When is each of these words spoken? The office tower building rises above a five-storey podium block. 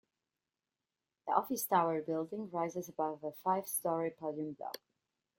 The 1.27 1.33
office 1.33 1.67
tower 1.67 2.01
building 2.01 2.49
rises 2.49 2.89
above 2.89 3.23
a 3.23 3.33
five-storey 3.33 4.09
podium 4.09 4.53
block. 4.53 4.79